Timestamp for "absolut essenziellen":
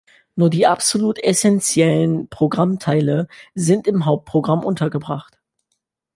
0.65-2.27